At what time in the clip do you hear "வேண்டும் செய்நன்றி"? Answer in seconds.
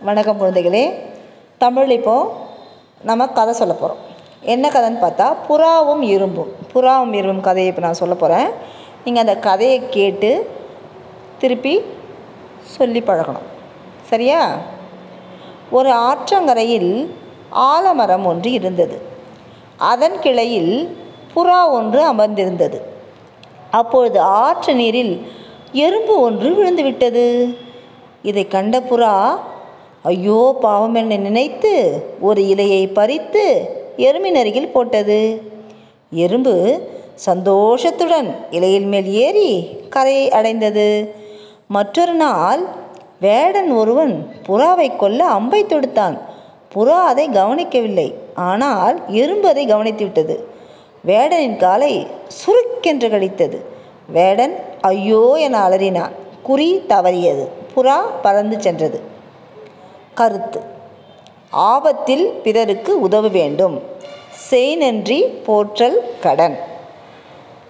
63.28-65.20